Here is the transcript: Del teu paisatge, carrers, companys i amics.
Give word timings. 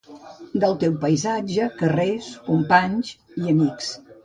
Del 0.63 0.71
teu 0.83 0.95
paisatge, 1.03 1.67
carrers, 1.83 2.33
companys 2.51 3.15
i 3.37 3.49
amics. 3.55 3.95